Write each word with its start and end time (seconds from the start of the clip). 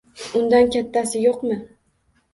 Undan 0.39 0.71
kattasi 0.77 1.23
yo‘qmi? 1.27 1.59